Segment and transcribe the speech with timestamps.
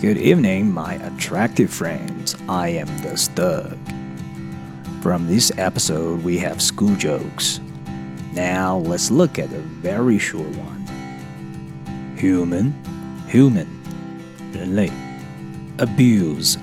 [0.00, 2.36] Good evening, my attractive friends.
[2.48, 3.78] I am the Stug.
[5.02, 7.60] From this episode, we have school jokes.
[8.34, 10.84] Now, let's look at a very short one.
[12.16, 12.74] Human,
[13.28, 13.66] human,
[14.52, 14.90] 人类.
[15.78, 16.56] Abuse,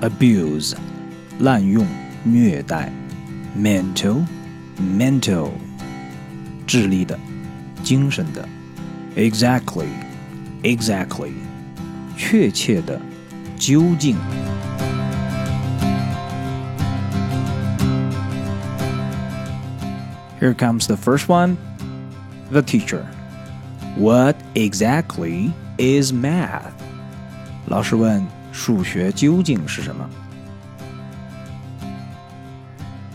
[0.00, 0.74] abuse,
[1.38, 1.86] 滥用、
[2.24, 2.90] 虐待.
[3.56, 4.24] Mental,
[4.78, 5.50] mental,
[6.66, 7.18] 智力的、
[7.82, 8.46] 精神的.
[9.16, 9.88] Exactly,
[10.62, 11.32] exactly.
[12.20, 13.00] 确切的，
[13.58, 14.16] 究竟。
[20.40, 21.56] Here comes the first one.
[22.50, 23.04] The teacher.
[23.96, 26.72] What exactly is math?
[27.66, 30.08] 老师问数学究竟是什么？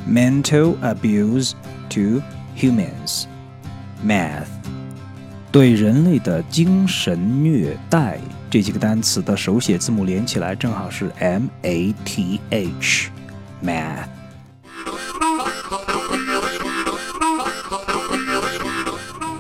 [0.08, 1.54] Mental abuse
[1.90, 2.22] to
[2.56, 3.26] humans.
[4.04, 4.50] Math.
[5.56, 8.20] 对人类的精神虐待。
[8.50, 14.08] 这几个单词的手写字母连起来正好是 M A T H，math。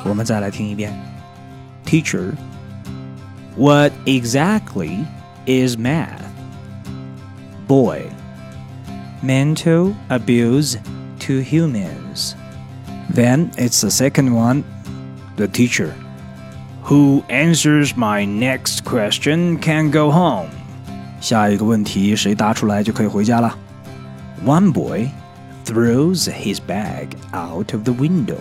[0.03, 0.93] 我们再来听一遍，
[1.85, 5.05] Teacher。What exactly
[5.45, 6.21] is math?
[7.67, 8.03] Boy.
[9.21, 10.77] Mental abuse
[11.19, 12.35] to humans.
[13.13, 14.63] Then it's the second one,
[15.35, 15.93] the teacher.
[16.85, 20.49] Who answers my next question can go home.
[21.19, 23.55] 下一个问题谁答出来就可以回家了。
[24.45, 25.09] One boy
[25.63, 28.37] throws his bag out of the window.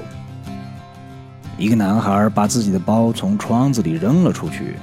[1.59, 4.77] 一个男孩把自己的包从窗子里扔了出去。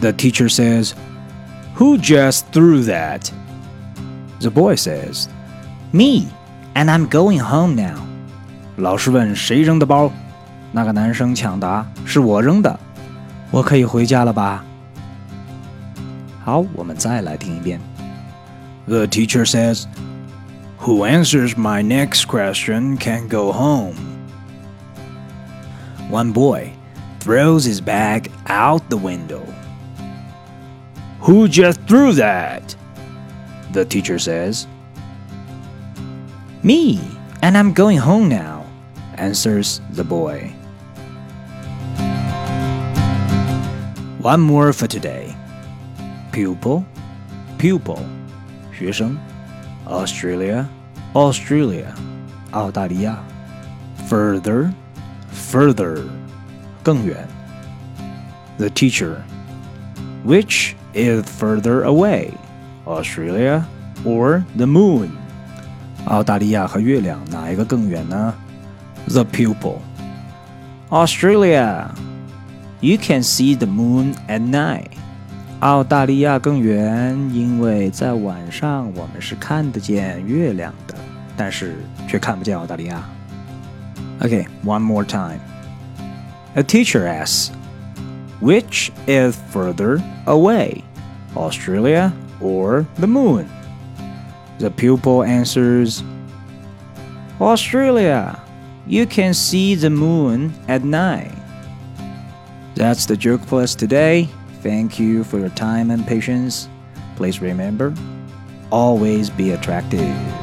[0.00, 0.94] The teacher says,
[1.76, 3.30] Who just threw that?
[4.40, 5.28] The boy says,
[5.92, 6.28] Me,
[6.74, 7.98] and I'm going home now.
[8.76, 10.10] 老师问谁扔的包？
[10.72, 12.78] 那个男生抢答：“是我扔的，
[13.50, 14.64] 我可以回家了吧？”
[16.44, 17.80] 好，我们再来听一遍。
[18.86, 19.84] The teacher says,
[20.80, 23.94] "Who answers my next question can go home."
[26.10, 26.72] One boy
[27.20, 29.42] throws his bag out the window.
[31.20, 32.74] Who just threw that?
[33.72, 34.66] The teacher says.
[36.62, 37.00] Me,
[37.40, 38.55] and I'm going home now,
[39.16, 40.52] answers the boy.
[44.20, 45.34] One more for today.
[46.32, 46.84] Pupil,
[47.58, 47.98] pupil,
[48.72, 49.18] 学生.
[49.86, 50.66] Australia,
[51.12, 51.92] Australia,
[52.52, 53.18] 澳大利亚.
[54.08, 54.72] Further,
[55.32, 56.02] further,
[56.82, 57.26] 更远.
[58.58, 59.22] The teacher.
[60.24, 62.32] Which is further away,
[62.86, 63.66] Australia
[64.04, 65.10] or the moon?
[66.06, 68.34] 澳大利亚和月亮哪一个更远呢
[69.08, 69.80] ？The pupil.
[70.90, 71.94] Australia.
[72.80, 74.90] You can see the moon at night.
[75.60, 80.94] 澳大利亚更远，因为在晚上我们是看得见月亮的，
[81.36, 81.76] 但是
[82.08, 83.00] 却看不见澳大利亚。
[84.20, 85.38] Okay, one more time.
[86.54, 87.52] A teacher asks,
[88.40, 90.82] Which is further away,
[91.36, 93.46] Australia or the moon?
[94.58, 96.02] The pupil answers,
[97.40, 98.36] Australia.
[98.87, 101.33] You can see the moon at night.
[102.75, 104.29] That's the joke for us today.
[104.61, 106.69] Thank you for your time and patience.
[107.17, 107.93] Please remember,
[108.71, 110.36] always be attractive.